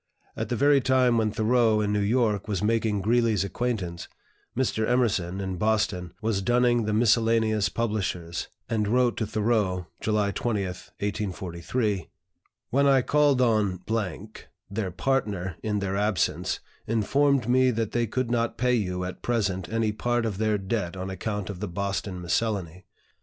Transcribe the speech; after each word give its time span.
At 0.35 0.49
the 0.49 0.55
very 0.55 0.81
time 0.81 1.19
when 1.19 1.29
Thoreau, 1.31 1.79
in 1.79 1.93
New 1.93 1.99
York, 1.99 2.47
was 2.47 2.63
making 2.63 3.01
Greeley's 3.03 3.43
acquaintance, 3.43 4.07
Mr. 4.57 4.87
Emerson, 4.87 5.39
in 5.39 5.57
Boston, 5.57 6.11
was 6.23 6.41
dunning 6.41 6.85
the 6.85 6.91
Miscellaneous 6.93 7.69
publishers, 7.69 8.47
and 8.67 8.87
wrote 8.87 9.15
to 9.17 9.27
Thoreau 9.27 9.85
(July 9.99 10.31
20, 10.31 10.63
1843): 10.65 12.09
"When 12.71 12.87
I 12.87 13.03
called 13.03 13.43
on, 13.43 13.79
their 14.71 14.89
partner, 14.89 15.57
in 15.61 15.77
their 15.77 15.95
absence, 15.95 16.61
informed 16.87 17.47
me 17.47 17.69
that 17.69 17.91
they 17.91 18.07
could 18.07 18.31
not 18.31 18.57
pay 18.57 18.73
you, 18.73 19.03
at 19.03 19.21
present, 19.21 19.69
any 19.69 19.91
part 19.91 20.25
of 20.25 20.39
their 20.39 20.57
debt 20.57 20.97
on 20.97 21.11
account 21.11 21.47
of 21.47 21.59
the 21.59 21.67
Boston 21.67 22.19
'Miscellany.' 22.19 22.85